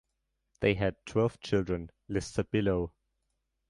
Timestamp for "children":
1.41-1.91